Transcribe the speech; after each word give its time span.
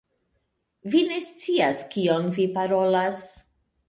Vi 0.93 1.01
ne 1.11 1.19
scias 1.25 1.81
kion 1.91 2.25
vi 2.39 2.47
parolas. 2.57 3.21